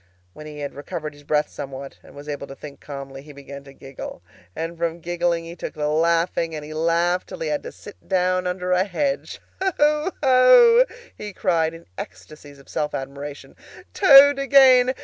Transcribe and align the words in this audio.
When 0.33 0.47
he 0.47 0.61
had 0.61 0.73
recovered 0.73 1.13
his 1.13 1.21
breath 1.23 1.47
somewhat, 1.49 1.99
and 2.01 2.15
was 2.15 2.27
able 2.27 2.47
to 2.47 2.55
think 2.55 2.79
calmly, 2.79 3.21
he 3.21 3.33
began 3.33 3.63
to 3.65 3.71
giggle, 3.71 4.23
and 4.55 4.75
from 4.75 4.99
giggling 4.99 5.45
he 5.45 5.55
took 5.55 5.75
to 5.75 5.87
laughing, 5.87 6.55
and 6.55 6.65
he 6.65 6.73
laughed 6.73 7.29
till 7.29 7.37
he 7.37 7.49
had 7.49 7.61
to 7.61 7.71
sit 7.71 8.07
down 8.09 8.47
under 8.47 8.71
a 8.71 8.83
hedge. 8.85 9.39
"Ho, 9.61 10.09
ho!" 10.23 10.85
he 11.15 11.33
cried, 11.33 11.75
in 11.75 11.85
ecstasies 11.99 12.57
of 12.57 12.67
self 12.67 12.95
admiration, 12.95 13.55
"Toad 13.93 14.39
again! 14.39 14.95